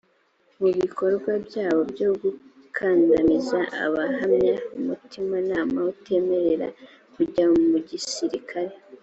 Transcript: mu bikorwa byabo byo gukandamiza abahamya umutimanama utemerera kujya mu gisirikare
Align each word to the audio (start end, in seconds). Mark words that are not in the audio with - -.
mu 0.59 0.69
bikorwa 0.79 1.31
byabo 1.47 1.81
byo 1.93 2.09
gukandamiza 2.21 3.59
abahamya 3.85 4.53
umutimanama 4.77 5.79
utemerera 5.93 6.67
kujya 7.13 7.43
mu 7.71 7.77
gisirikare 7.89 8.73